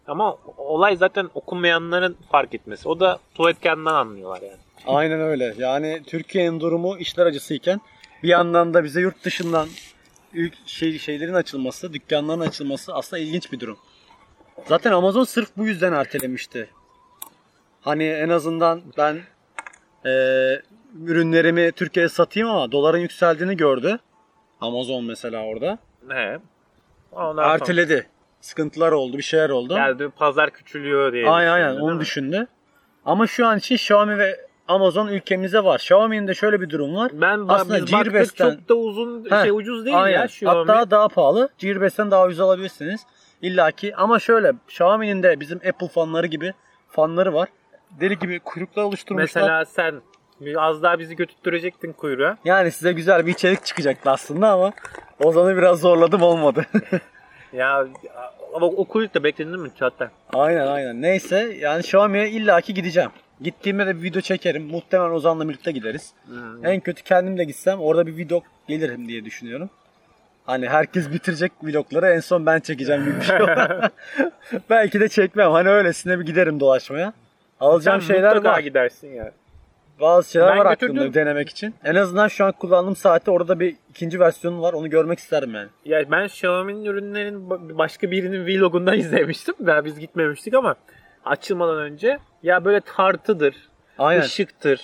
Ama 0.08 0.38
olay 0.58 0.96
zaten 0.96 1.29
okumayanların 1.34 2.17
fark 2.32 2.53
etmesi. 2.55 2.89
O 2.89 3.00
da 3.00 3.20
tuvalet 3.36 3.62
kağıdından 3.62 3.94
anlıyorlar 3.94 4.41
yani. 4.41 4.58
Aynen 4.88 5.22
öyle. 5.22 5.53
Yani 5.58 6.01
Türkiye'nin 6.08 6.60
durumu 6.60 6.98
işler 6.98 7.25
acısıyken 7.25 7.82
bir 8.24 8.29
yandan 8.29 8.74
da 8.74 8.84
bize 8.84 9.01
yurt 9.01 9.24
dışından 9.25 9.67
ülk 10.35 10.53
şey, 10.65 10.99
şeylerin 10.99 11.33
açılması, 11.33 11.93
dükkanların 11.93 12.39
açılması 12.39 12.93
aslında 12.93 13.21
ilginç 13.21 13.51
bir 13.51 13.59
durum. 13.59 13.77
Zaten 14.65 14.91
Amazon 14.91 15.23
sırf 15.23 15.49
bu 15.57 15.65
yüzden 15.67 15.93
ertelemişti. 15.93 16.69
Hani 17.81 18.03
en 18.03 18.29
azından 18.29 18.81
ben 18.97 19.17
eee, 20.05 20.61
ürünlerimi 21.05 21.71
Türkiye'ye 21.71 22.09
satayım 22.09 22.49
ama 22.49 22.71
doların 22.71 22.97
yükseldiğini 22.99 23.57
gördü. 23.57 23.99
Amazon 24.61 25.03
mesela 25.05 25.43
orada. 25.45 25.77
He. 26.09 26.39
Ondan 27.11 27.43
sonra 27.43 27.53
Erteledi. 27.53 28.07
Sıkıntılar 28.41 28.91
oldu, 28.91 29.17
bir 29.17 29.23
şeyler 29.23 29.49
oldu. 29.49 29.75
geldi 29.75 30.09
pazar 30.17 30.49
küçülüyor 30.51 31.13
diye. 31.13 31.29
aynen 31.29 31.51
aynen 31.51 31.67
düşündü, 31.67 31.79
değil 31.81 31.89
onu 31.89 31.95
mi? 31.95 32.01
düşündü. 32.01 32.47
Ama 33.05 33.27
şu 33.27 33.47
an 33.47 33.57
için 33.57 33.75
Xiaomi 33.75 34.17
ve 34.17 34.44
Amazon 34.67 35.07
ülkemizde 35.07 35.63
var. 35.63 35.75
Xiaomi'nin 35.79 36.27
de 36.27 36.34
şöyle 36.34 36.62
bir 36.62 36.69
durum 36.69 36.95
var. 36.95 37.12
Ben 37.13 37.45
Aslında 37.48 37.79
Gearbest'ten- 37.79 38.51
çok 38.55 38.69
da 38.69 38.75
uzun 38.75 39.25
Heh, 39.31 39.41
şey 39.41 39.51
ucuz 39.51 39.86
değil 39.86 40.03
Aynen. 40.03 40.19
ya 40.19 40.25
Xiaomi. 40.25 40.72
Hatta 40.72 40.91
daha 40.91 41.07
pahalı. 41.07 41.50
Gearbest'ten 41.57 42.12
daha 42.12 42.25
ucuz 42.25 42.39
alabilirsiniz. 42.39 43.01
İlla 43.41 43.72
ki 43.72 43.95
ama 43.95 44.19
şöyle 44.19 44.53
Xiaomi'nin 44.67 45.24
de 45.24 45.39
bizim 45.39 45.57
Apple 45.57 45.88
fanları 45.88 46.27
gibi 46.27 46.53
fanları 46.89 47.34
var. 47.34 47.50
Deli 48.00 48.19
gibi 48.19 48.39
kuyruklar 48.39 48.84
oluşturmuşlar. 48.84 49.41
Mesela 49.41 49.65
sen 49.65 50.01
az 50.57 50.84
daha 50.84 51.00
bizi 51.00 51.15
götürtecektin 51.15 51.93
kuyruğa. 51.93 52.38
Yani 52.45 52.72
size 52.72 52.91
güzel 52.91 53.25
bir 53.25 53.31
içerik 53.31 53.65
çıkacaktı 53.65 54.12
aslında 54.12 54.50
ama 54.51 54.72
Ozan'ı 55.24 55.57
biraz 55.57 55.79
zorladım 55.79 56.22
olmadı. 56.22 56.65
Ya 57.53 57.88
ama 58.53 58.65
o 58.65 58.86
kuyruk 58.86 59.13
da 59.13 59.24
beklenir 59.24 59.55
mi 59.55 59.69
Çağatay? 59.79 60.07
aynen 60.34 60.67
aynen. 60.67 61.01
Neyse 61.01 61.55
yani 61.60 61.79
Xiaomi'ye 61.79 62.29
illaki 62.29 62.74
gideceğim. 62.74 63.12
Gittiğimde 63.41 63.87
de 63.87 63.97
bir 63.97 64.03
video 64.03 64.21
çekerim. 64.21 64.63
Muhtemelen 64.63 65.11
Ozan'la 65.11 65.49
birlikte 65.49 65.71
gideriz. 65.71 66.13
Hmm. 66.25 66.65
En 66.65 66.79
kötü 66.79 67.03
kendim 67.03 67.37
de 67.37 67.43
gitsem 67.43 67.79
orada 67.79 68.07
bir 68.07 68.29
vlog 68.29 68.43
gelirim 68.67 69.07
diye 69.07 69.25
düşünüyorum. 69.25 69.69
Hani 70.45 70.69
herkes 70.69 71.11
bitirecek 71.11 71.51
vlogları 71.63 72.07
en 72.07 72.19
son 72.19 72.45
ben 72.45 72.59
çekeceğim 72.59 73.05
gibi 73.05 73.15
bir 73.15 73.21
şey. 73.21 73.37
Belki 74.69 74.99
de 74.99 75.09
çekmem. 75.09 75.51
Hani 75.51 75.69
öylesine 75.69 76.19
bir 76.19 76.25
giderim 76.25 76.59
dolaşmaya. 76.59 77.13
Alacağım 77.59 78.01
Sen 78.01 78.13
şeyler 78.13 78.43
var. 78.43 78.59
gidersin 78.59 79.07
ya. 79.13 79.31
Bazı 80.01 80.31
şeyler 80.31 80.51
Ben 80.51 80.57
var 80.59 80.69
götürdüm. 80.73 80.95
aklımda 80.95 81.13
denemek 81.13 81.49
için. 81.49 81.75
En 81.83 81.95
azından 81.95 82.27
şu 82.27 82.45
an 82.45 82.51
kullandığım 82.51 82.95
saatte 82.95 83.31
orada 83.31 83.59
bir 83.59 83.75
ikinci 83.89 84.19
versiyonu 84.19 84.61
var. 84.61 84.73
Onu 84.73 84.89
görmek 84.89 85.19
isterim 85.19 85.53
yani. 85.55 85.67
Ya 85.85 86.11
ben 86.11 86.25
Xiaomi'nin 86.25 86.85
ürünlerin 86.85 87.49
ba- 87.49 87.77
başka 87.77 88.11
birinin 88.11 88.45
vlogundan 88.47 88.93
izlemiştim. 88.99 89.55
Daha 89.65 89.85
biz 89.85 89.99
gitmemiştik 89.99 90.53
ama 90.53 90.75
açılmadan 91.25 91.77
önce 91.77 92.17
ya 92.45 92.65
böyle 92.65 92.79
tartıdır, 92.81 93.55
Aynen. 93.97 94.21
ışıktır, 94.21 94.81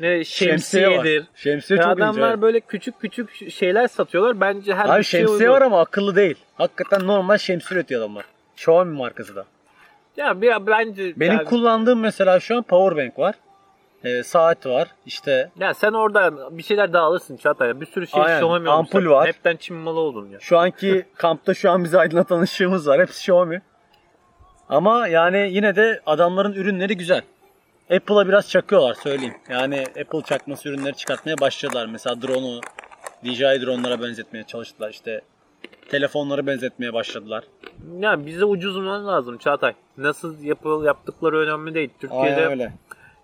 ne 0.00 0.24
Şemsiye 0.24 0.84
şemsiyedir. 0.84 1.26
Şemsiye 1.34 1.76
Ya 1.78 1.82
çok 1.84 1.92
adamlar 1.92 2.30
ince. 2.32 2.42
böyle 2.42 2.60
küçük 2.60 3.00
küçük 3.00 3.52
şeyler 3.52 3.88
satıyorlar. 3.88 4.40
Bence 4.40 4.74
her 4.74 4.88
Abi 4.96 5.04
şey 5.04 5.20
şemsiye 5.20 5.38
uygun. 5.48 5.52
var 5.60 5.62
ama 5.62 5.80
akıllı 5.80 6.16
değil. 6.16 6.36
Hakikaten 6.54 7.06
normal 7.06 7.38
şemsiye 7.38 7.80
üretiyor 7.80 8.00
adamlar. 8.00 8.24
Xiaomi 8.56 8.96
markası 8.96 9.36
da. 9.36 9.44
Ya 10.16 10.40
bir, 10.42 10.66
bence 10.66 11.12
Benim 11.20 11.32
yani- 11.32 11.44
kullandığım 11.44 12.00
mesela 12.00 12.40
şu 12.40 12.56
an 12.56 12.62
powerbank 12.62 13.18
var. 13.18 13.34
Ee, 14.04 14.22
saat 14.22 14.66
var. 14.66 14.88
İşte 15.06 15.50
ya 15.60 15.74
sen 15.74 15.92
orada 15.92 16.58
bir 16.58 16.62
şeyler 16.62 16.92
daha 16.92 17.04
alırsın 17.04 17.36
Çağatay. 17.36 17.80
Bir 17.80 17.86
sürü 17.86 18.06
şey 18.06 18.22
Aynen, 18.22 18.34
Xiaomi 18.36 18.70
ampul 18.70 18.98
olmuş. 18.98 19.10
var. 19.10 19.28
Hepten 19.28 19.56
Çin 19.56 19.76
malı 19.76 20.00
oldun 20.00 20.28
ya. 20.28 20.38
Şu 20.40 20.58
anki 20.58 21.06
kampta 21.14 21.54
şu 21.54 21.70
an 21.70 21.84
bizi 21.84 21.98
aydınlatan 21.98 22.40
ışığımız 22.40 22.88
var. 22.88 23.00
Hepsi 23.00 23.18
Xiaomi. 23.18 23.62
Ama 24.68 25.08
yani 25.08 25.48
yine 25.52 25.76
de 25.76 26.00
adamların 26.06 26.52
ürünleri 26.52 26.96
güzel. 26.96 27.22
Apple'a 27.90 28.28
biraz 28.28 28.48
çakıyorlar 28.50 28.94
söyleyeyim. 28.94 29.34
Yani 29.48 29.84
Apple 30.00 30.22
çakması 30.22 30.68
ürünleri 30.68 30.96
çıkartmaya 30.96 31.38
başladılar. 31.40 31.86
Mesela 31.92 32.22
drone'u 32.22 32.60
DJI 33.24 33.62
drone'lara 33.66 34.02
benzetmeye 34.02 34.44
çalıştılar. 34.44 34.90
İşte 34.90 35.20
telefonları 35.90 36.46
benzetmeye 36.46 36.92
başladılar. 36.92 37.44
Ya 37.98 38.26
bize 38.26 38.44
ucuz 38.44 38.76
mal 38.76 39.06
lazım 39.06 39.38
Çağatay. 39.38 39.74
Nasıl 39.96 40.42
yapıl 40.42 40.84
yaptıkları 40.84 41.38
önemli 41.38 41.74
değil. 41.74 41.90
Türkiye'de 42.00 42.36
Aynen 42.36 42.50
öyle. 42.50 42.72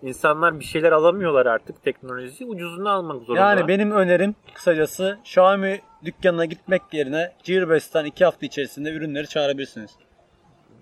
insanlar 0.03 0.61
bir 0.61 0.65
şeyler 0.65 0.93
alamıyorlar 0.93 1.47
artık 1.47 1.83
teknoloji. 1.83 2.45
Ucuzunu 2.45 2.91
almak 2.91 3.23
zorunda. 3.23 3.41
Yani 3.41 3.69
benim 3.69 3.91
önerim 3.91 4.35
kısacası 4.55 5.19
Xiaomi 5.23 5.81
dükkanına 6.05 6.45
gitmek 6.45 6.83
yerine 6.93 7.33
Gearbest'ten 7.45 8.05
2 8.05 8.25
hafta 8.25 8.47
içerisinde 8.47 8.93
ürünleri 8.93 9.29
çağırabilirsiniz. 9.29 9.91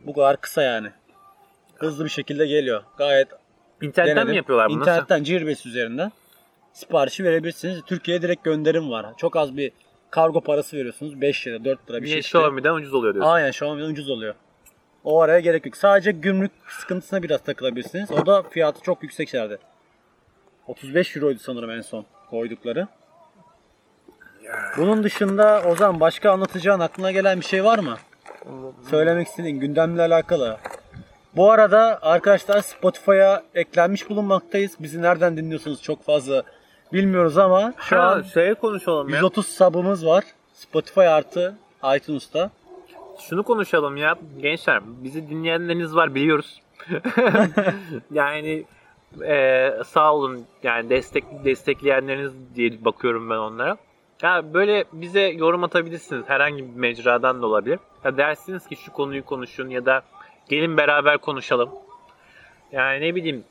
Bu 0.07 0.13
kadar 0.15 0.41
kısa 0.41 0.63
yani. 0.63 0.89
Hızlı 1.75 2.05
bir 2.05 2.11
şekilde 2.11 2.47
geliyor. 2.47 2.83
Gayet 2.99 3.29
İnternetten 3.83 4.17
denedim. 4.17 4.31
mi 4.31 4.37
yapıyorlar 4.37 4.69
bunu? 4.69 4.79
İnternetten 4.81 5.25
Gearbest 5.25 5.67
üzerinden 5.67 6.13
siparişi 6.73 7.25
verebilirsiniz. 7.25 7.81
Türkiye'ye 7.87 8.23
direkt 8.23 8.45
gönderim 8.45 8.91
var. 8.91 9.07
Çok 9.17 9.37
az 9.37 9.57
bir 9.57 9.73
kargo 10.11 10.41
parası 10.41 10.77
veriyorsunuz. 10.77 11.21
5 11.21 11.47
lira 11.47 11.65
4 11.65 11.91
lira 11.91 11.97
bir 11.99 12.03
Niye 12.03 12.13
şey. 12.13 12.21
işte. 12.21 12.39
Xiaomi'den 12.39 12.75
ucuz 12.75 12.95
oluyor 12.95 13.15
diyorsun. 13.15 13.33
Aynen 13.33 13.49
Xiaomi'den 13.49 13.89
ucuz 13.89 14.11
oluyor. 14.11 14.35
O 15.05 15.21
araya 15.21 15.41
gerek 15.41 15.67
yok. 15.67 15.77
Sadece 15.77 16.13
gümrük 16.13 16.53
sıkıntısına 16.69 17.23
biraz 17.23 17.43
takılabilirsiniz. 17.43 18.11
O 18.11 18.27
da 18.27 18.43
fiyatı 18.43 18.81
çok 18.83 19.03
yüksek 19.03 19.29
şeylerde. 19.29 19.59
35 20.67 21.17
euroydu 21.17 21.39
sanırım 21.39 21.71
en 21.71 21.81
son 21.81 22.07
koydukları. 22.31 22.89
Bunun 24.77 25.05
dışında 25.05 25.63
Ozan 25.63 26.01
başka 26.01 26.31
anlatacağın 26.31 26.81
aklına 26.81 27.13
gelen 27.13 27.41
bir 27.41 27.45
şey 27.45 27.65
var 27.65 27.79
mı? 27.79 27.97
Söylemek 28.91 29.27
istediğin 29.29 29.61
gündemle 29.61 30.03
alakalı. 30.03 30.57
Bu 31.37 31.51
arada 31.51 31.99
arkadaşlar 32.03 32.61
Spotify'a 32.61 33.43
eklenmiş 33.55 34.11
bulunmaktayız. 34.11 34.77
Bizi 34.81 35.03
nereden 35.03 35.37
dinliyorsunuz 35.37 35.83
çok 35.83 36.05
fazla 36.05 36.43
bilmiyoruz 36.93 37.39
ama 37.39 37.75
şu 37.79 37.97
Ha, 37.97 38.03
an 38.03 38.23
şey 38.23 38.55
konuşalım 38.55 39.09
ya. 39.09 39.17
130 39.17 39.47
sabımız 39.47 40.07
var. 40.07 40.25
Spotify 40.53 41.01
artı 41.01 41.55
iTunes'ta. 41.97 42.51
Şunu 43.21 43.43
konuşalım 43.43 43.97
ya 43.97 44.15
gençler. 44.43 44.81
Bizi 44.85 45.31
dinleyenleriniz 45.31 45.95
var 45.95 46.15
biliyoruz. 46.15 46.63
yani 48.13 48.65
e, 49.25 49.71
sağ 49.87 50.15
olun 50.15 50.45
yani 50.63 50.91
destek 50.91 51.25
destekleyenleriniz 51.45 52.33
diye 52.55 52.85
bakıyorum 52.85 53.31
ben 53.31 53.37
onlara. 53.37 53.77
Ya 54.23 54.55
böyle 54.55 54.85
bize 54.93 55.21
yorum 55.21 55.65
atabilirsiniz 55.65 56.25
herhangi 56.29 56.59
bir 56.59 56.77
mecradan 56.81 57.43
da 57.43 57.47
olabilir. 57.47 57.79
Ya 58.05 58.17
dersiniz 58.17 58.67
ki 58.67 58.77
şu 58.77 58.93
konuyu 58.93 59.25
konuşun 59.25 59.69
ya 59.69 59.87
da 59.87 60.03
gelin 60.49 60.77
beraber 60.77 61.19
konuşalım. 61.19 61.71
Yani 62.73 63.01
ne 63.01 63.15
bileyim 63.15 63.45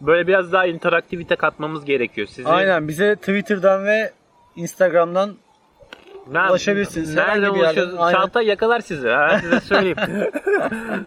böyle 0.00 0.26
biraz 0.26 0.52
daha 0.52 0.66
interaktivite 0.66 1.36
katmamız 1.36 1.84
gerekiyor. 1.84 2.26
Sizi 2.26 2.48
Aynen 2.48 2.88
bize 2.88 3.16
Twitter'dan 3.16 3.84
ve 3.84 4.12
Instagram'dan 4.56 5.36
Ne- 6.32 6.40
Ulaşabilirsiniz. 6.50 7.14
Nereden 7.14 7.32
Herhangi 7.32 7.54
bir 7.54 7.58
yerden. 7.58 7.64
ulaşıyorsunuz? 7.68 8.00
Aynen. 8.00 8.18
Çağatay 8.18 8.46
yakalar 8.46 8.80
sizi. 8.80 9.08
Ha, 9.08 9.38
size 9.40 9.60
söyleyeyim. 9.60 9.96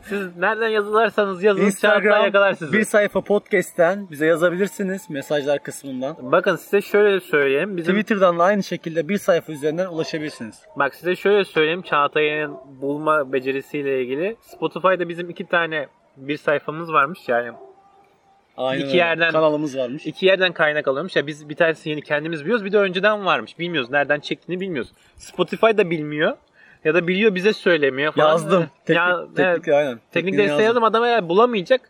Siz 0.04 0.38
nereden 0.38 0.68
yazılarsanız 0.68 1.44
yazın 1.44 1.70
Çağatay 1.82 2.24
yakalar 2.24 2.54
sizi. 2.54 2.74
bir 2.74 2.84
sayfa 2.84 3.22
podcast'ten 3.22 4.08
bize 4.12 4.26
yazabilirsiniz 4.26 5.10
mesajlar 5.10 5.60
kısmından. 5.64 6.16
Bakın 6.22 6.56
size 6.56 6.82
şöyle 6.82 7.20
söyleyeyim. 7.20 7.78
Bizim, 7.78 7.94
Twitter'dan 7.96 8.40
da 8.40 8.44
aynı 8.44 8.64
şekilde 8.64 9.10
bir 9.10 9.18
sayfa 9.18 9.52
üzerinden 9.54 9.86
ulaşabilirsiniz. 9.88 10.62
Bak 10.76 10.96
size 10.96 11.16
şöyle 11.16 11.46
söyleyeyim. 11.46 11.82
Çağatay'ın 11.82 12.58
bulma 12.82 13.34
becerisiyle 13.34 14.02
ilgili. 14.02 14.36
Spotify'da 14.42 15.10
bizim 15.10 15.30
iki 15.30 15.46
tane 15.48 15.88
bir 16.18 16.38
sayfamız 16.38 16.94
varmış 16.94 17.20
yani. 17.28 17.52
Aynen 18.58 18.80
İki 18.82 18.88
öyle. 18.90 18.98
yerden- 18.98 19.32
kanalımız 19.32 19.78
varmış. 19.78 20.06
İki 20.06 20.26
yerden 20.26 20.54
kaynak 20.54 20.88
alıyormuş. 20.88 21.16
Ya 21.16 21.28
biz 21.28 21.50
bir 21.50 21.56
tanesini 21.56 21.92
yeni 21.92 22.02
kendimiz 22.02 22.42
biliyoruz. 22.42 22.66
Bir 22.66 22.72
de 22.72 22.78
önceden 22.78 23.26
varmış. 23.26 23.60
Bilmiyoruz. 23.60 23.90
Nereden 23.92 24.20
çektiğini 24.20 24.62
bilmiyoruz. 24.62 24.92
Spotify 25.18 25.66
da 25.78 25.90
bilmiyor. 25.90 26.38
Ya 26.86 26.94
da 26.94 27.08
biliyor 27.08 27.36
bize 27.36 27.54
söylemiyor 27.54 28.14
falan. 28.14 28.28
Yazdım. 28.30 28.66
Teknik, 28.86 28.96
ya, 28.98 29.18
teknik, 29.36 29.68
evet, 29.68 29.78
aynen. 29.78 30.00
teknik 30.12 30.34
desteği 30.34 30.48
yazdım. 30.50 30.66
yazdım 30.66 30.84
adam 30.84 31.04
eğer 31.06 31.30
bulamayacak 31.30 31.82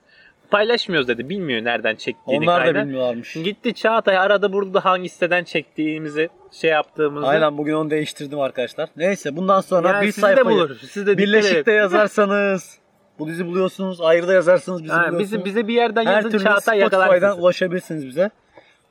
paylaşmıyoruz 0.52 1.08
dedi. 1.08 1.30
Bilmiyor 1.30 1.64
nereden 1.64 1.96
çektiğini 1.96 2.44
Onlar 2.44 2.60
da 2.62 2.64
kaydı. 2.74 2.80
bilmiyorlarmış. 2.88 3.34
Gitti 3.34 3.74
Çağatay 3.74 4.18
arada 4.18 4.54
burada 4.54 4.86
hangi 4.86 5.10
siteden 5.10 5.44
çektiğimizi 5.44 6.30
şey 6.52 6.70
yaptığımızı. 6.70 7.28
Aynen 7.28 7.58
bugün 7.58 7.74
onu 7.74 7.90
değiştirdim 7.90 8.40
arkadaşlar. 8.40 8.90
Neyse 8.98 9.36
bundan 9.36 9.62
sonra 9.62 9.88
Yani 9.88 10.02
bir 10.08 10.12
sizi 10.12 10.18
de 10.28 10.36
sayfayı 10.36 10.56
bulur. 10.58 10.76
Siz 10.90 11.08
de 11.08 11.18
Birleşik'te 11.18 11.72
yazarsanız 11.72 12.78
bu 13.20 13.28
dizi 13.28 13.48
buluyorsunuz. 13.48 14.02
Ayrıda 14.02 14.34
yazarsanız 14.34 14.84
bizi 14.84 14.94
buluyorsunuz. 14.94 15.20
bizi, 15.20 15.46
bize 15.46 15.68
bir 15.68 15.74
yerden 15.74 16.06
Her 16.06 16.16
yazın 16.16 16.30
türlü 16.30 16.44
Çağatay 16.44 16.80
Spotify'dan 16.80 17.06
yakalarsınız. 17.08 17.44
ulaşabilirsiniz 17.44 18.08
bize. 18.08 18.30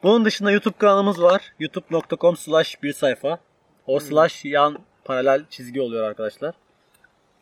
Bunun 0.03 0.25
dışında 0.25 0.51
YouTube 0.51 0.75
kanalımız 0.79 1.23
var. 1.23 1.53
youtube.com 1.59 2.37
slash 2.37 2.83
bir 2.83 2.93
sayfa. 2.93 3.39
O 3.87 4.01
slash 4.01 4.45
yan 4.45 4.79
paralel 5.05 5.45
çizgi 5.51 5.81
oluyor 5.81 6.05
arkadaşlar. 6.09 6.55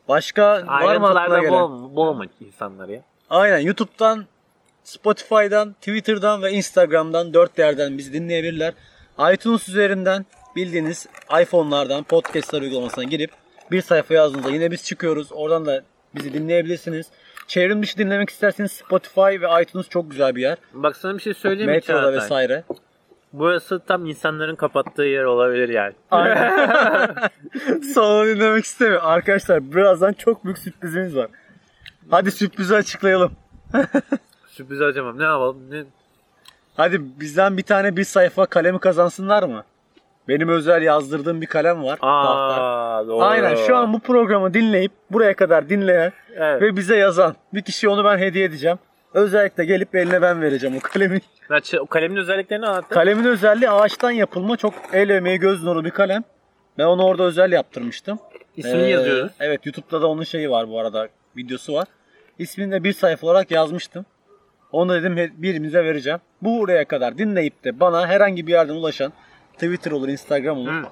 Başka 0.09 0.67
var 0.67 0.97
mı 0.97 1.09
aklına 1.09 1.39
gelen? 1.39 1.53
bol, 1.53 1.97
bol 1.97 2.15
mu 2.15 2.25
insanlar 2.41 2.89
ya? 2.89 3.03
Aynen 3.31 3.59
YouTube'dan, 3.59 4.27
Spotify'dan, 4.85 5.73
Twitter'dan 5.73 6.43
ve 6.43 6.53
Instagram'dan 6.53 7.35
dört 7.35 7.59
yerden 7.59 7.99
bizi 7.99 8.13
dinleyebilirler. 8.13 8.75
iTunes 9.33 9.69
üzerinden 9.69 10.27
bildiğiniz 10.57 11.07
iPhone'lardan 11.43 12.05
podcastlar 12.05 12.63
uygulamasına 12.63 13.05
girip 13.05 13.31
bir 13.71 13.83
sayfa 13.83 14.15
yazdığınızda 14.15 14.51
yine 14.51 14.71
biz 14.71 14.85
çıkıyoruz. 14.85 15.29
Oradan 15.33 15.67
da 15.67 15.83
bizi 16.19 16.33
dinleyebilirsiniz. 16.35 17.07
Çevrim 17.47 17.83
dışı 17.83 17.99
dinlemek 17.99 18.31
isterseniz 18.31 18.73
Spotify 18.73 19.21
ve 19.21 19.63
iTunes 19.63 19.89
çok 19.89 20.11
güzel 20.11 20.37
bir 20.37 20.43
yer. 20.43 20.59
Bak 20.73 20.97
sana 20.97 21.15
bir 21.15 21.23
şey 21.23 21.35
söyleyeyim 21.35 21.71
mi 21.71 21.77
Metroda 21.77 22.01
Çağatay? 22.01 22.17
vesaire. 22.17 22.65
Burası 23.33 23.81
tam 23.87 24.07
insanların 24.07 24.57
kapattığı 24.57 25.03
yer 25.03 25.25
olabilir 25.25 25.69
yani. 25.69 25.95
Sonra 27.95 28.27
dinlemek 28.35 28.65
istemiyor. 28.65 29.01
Arkadaşlar 29.05 29.73
birazdan 29.73 30.13
çok 30.13 30.45
büyük 30.45 30.59
sürprizimiz 30.59 31.17
var. 31.17 31.29
Hadi 32.11 32.31
sürprizi 32.31 32.75
açıklayalım. 32.77 33.33
Sürpriz 34.49 34.83
acımam. 34.83 35.19
Ne 35.19 35.23
yapalım? 35.25 35.71
Ne? 35.71 35.85
Hadi 36.77 37.21
bizden 37.21 37.57
bir 37.57 37.63
tane 37.63 37.97
bir 37.97 38.05
sayfa 38.05 38.47
kalemi 38.47 38.81
kazansınlar 38.81 39.43
mı? 39.43 39.65
Benim 40.29 40.49
özel 40.49 40.83
yazdırdığım 40.83 41.41
bir 41.41 41.47
kalem 41.47 41.85
var. 41.85 41.97
tahta. 41.97 42.07
Aa, 42.63 43.07
doğru. 43.07 43.25
Aynen 43.25 43.55
şu 43.55 43.77
an 43.77 43.93
bu 43.93 44.01
programı 44.01 44.55
dinleyip 44.55 44.93
buraya 45.11 45.35
kadar 45.37 45.69
dinleyen 45.69 46.13
Evet. 46.37 46.63
ve 46.63 46.77
bize 46.77 46.97
yazan 46.97 47.35
bir 47.55 47.63
kişiye 47.63 47.91
onu 47.91 48.05
ben 48.05 48.19
hediye 48.19 48.45
edeceğim. 48.45 48.79
Özellikle 49.15 49.65
gelip 49.65 49.95
eline 49.95 50.23
ben 50.23 50.43
vereceğim 50.43 50.77
o 50.77 50.81
kalemi. 50.81 51.21
O 51.81 51.87
kalemin 51.87 52.17
özelliklerini 52.17 52.67
anlattın. 52.67 52.95
Kalemin 52.95 53.25
özelliği 53.25 53.71
ağaçtan 53.71 54.11
yapılma 54.11 54.57
çok 54.57 54.75
el 54.93 55.09
emeği 55.09 55.39
göz 55.39 55.65
nuru 55.65 55.85
bir 55.85 55.91
kalem. 55.91 56.23
Ben 56.79 56.85
onu 56.85 57.05
orada 57.05 57.23
özel 57.23 57.53
yaptırmıştım. 57.53 58.19
İsmini 58.57 58.83
Ee, 58.83 58.89
yazıyoruz. 58.89 59.33
Evet 59.41 59.67
YouTube'da 59.67 60.03
da 60.03 60.07
onun 60.07 60.23
şeyi 60.23 60.51
var 60.51 60.69
bu 60.69 60.81
arada 60.81 61.09
videosu 61.37 61.75
var. 61.75 61.89
İsmini 62.39 62.73
de 62.73 62.85
bir 62.85 62.93
sayfa 62.93 63.27
olarak 63.27 63.51
yazmıştım. 63.51 64.07
Onu 64.73 64.95
dedim 64.95 65.33
birimize 65.37 65.85
vereceğim. 65.85 66.19
Bu 66.43 66.59
buraya 66.59 66.85
kadar 66.85 67.19
dinleyip 67.19 67.65
de 67.65 67.81
bana 67.81 68.07
herhangi 68.07 68.47
bir 68.47 68.53
yerden 68.53 68.75
ulaşan 68.75 69.13
Twitter 69.59 69.91
olur 69.91 70.09
Instagram 70.09 70.59
olur. 70.59 70.73
Hı. 70.73 70.83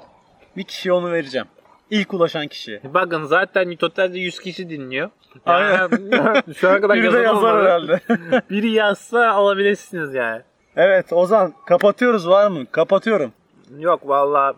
Bir 0.56 0.62
kişiye 0.64 0.92
onu 0.92 1.12
vereceğim. 1.12 1.46
İlk 1.90 2.14
ulaşan 2.14 2.46
kişiye. 2.48 2.80
Bakın 2.84 3.24
zaten 3.24 3.76
totalde 3.76 4.18
100 4.18 4.40
kişi 4.40 4.70
dinliyor. 4.70 5.10
Aynen. 5.46 5.88
Yani, 6.12 6.54
şu 6.56 6.68
ana 6.70 6.80
kadar 6.80 6.96
Biri 6.96 7.12
de 7.12 7.18
yazar 7.18 7.32
olmadı. 7.34 7.62
herhalde. 7.64 8.00
Biri 8.50 8.70
yazsa 8.70 9.30
alabilirsiniz 9.30 10.14
yani. 10.14 10.42
evet 10.76 11.12
Ozan 11.12 11.54
kapatıyoruz 11.66 12.28
var 12.28 12.48
mı? 12.48 12.66
Kapatıyorum. 12.72 13.32
Yok 13.78 14.08
valla 14.08 14.54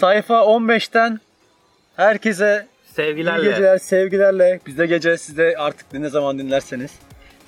Sayfa 0.00 0.34
15'ten 0.34 1.20
herkese 1.96 2.66
iyi 2.90 2.94
sevgilerle. 2.94 3.50
geceler, 3.50 3.78
sevgilerle. 3.78 4.60
Biz 4.66 4.78
de 4.78 4.86
gece 4.86 5.16
siz 5.18 5.38
de 5.38 5.54
artık 5.58 5.92
ne 5.92 6.08
zaman 6.08 6.38
dinlerseniz. 6.38 6.98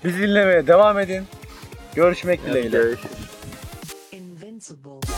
Bizi 0.04 0.22
dinlemeye 0.22 0.66
devam 0.66 0.98
edin. 0.98 1.24
Görüşmek 1.94 2.46
dileğiyle. 2.46 2.78
Görüşürüz. 2.78 3.30
Invincible. 4.12 5.11